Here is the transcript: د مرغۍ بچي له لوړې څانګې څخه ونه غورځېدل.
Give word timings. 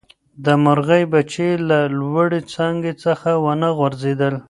د 0.45 0.47
مرغۍ 0.63 1.03
بچي 1.13 1.49
له 1.69 1.79
لوړې 1.99 2.41
څانګې 2.53 2.93
څخه 3.03 3.29
ونه 3.45 3.67
غورځېدل. 3.77 4.35